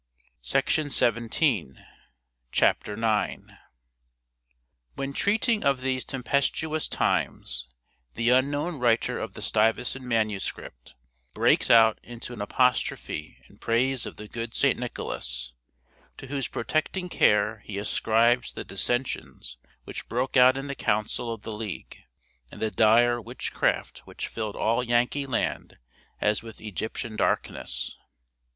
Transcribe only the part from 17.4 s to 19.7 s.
he ascribes the dissensions